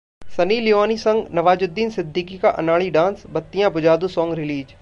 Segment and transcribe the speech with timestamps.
[0.37, 4.75] Sunny Leone संग नवाजुद्दीन सिद्दीकी का 'अनाड़ी' डांस, बत्तियां बुझा दो सॉन्ग रिलीज